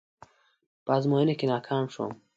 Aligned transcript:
په 0.85 0.91
ازموينه 0.97 1.33
کې 1.39 1.45
ناکام 1.53 1.85
شوم. 1.93 2.11